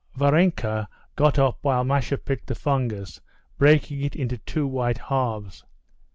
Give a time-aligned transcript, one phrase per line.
[0.15, 3.21] Varenka got up while Masha picked the fungus,
[3.59, 5.63] breaking it into two white halves.